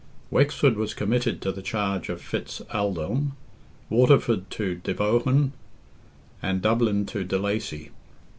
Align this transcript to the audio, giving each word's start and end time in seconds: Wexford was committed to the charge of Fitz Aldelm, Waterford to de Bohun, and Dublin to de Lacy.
Wexford 0.31 0.77
was 0.77 0.95
committed 0.95 1.43
to 1.43 1.51
the 1.51 1.61
charge 1.61 2.09
of 2.09 2.23
Fitz 2.23 2.59
Aldelm, 2.73 3.33
Waterford 3.87 4.49
to 4.49 4.73
de 4.77 4.95
Bohun, 4.95 5.53
and 6.41 6.59
Dublin 6.63 7.05
to 7.05 7.23
de 7.23 7.37
Lacy. 7.37 7.91